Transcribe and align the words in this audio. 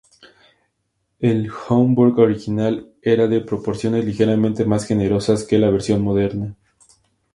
El 1.19 1.51
Homburg 1.69 2.17
original 2.17 2.91
era 3.03 3.27
de 3.27 3.41
proporciones 3.41 4.03
ligeramente 4.03 4.65
más 4.65 4.87
generosas 4.87 5.43
que 5.43 5.59
la 5.59 5.69
versión 5.69 6.01
moderna. 6.01 6.55